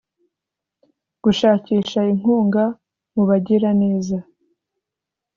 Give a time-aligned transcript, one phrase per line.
[1.23, 2.63] gushakisha inkunga
[3.13, 4.17] mu bagiraneza